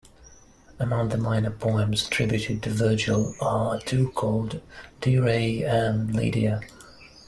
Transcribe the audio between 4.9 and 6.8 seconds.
"Dirae" and "Lydia".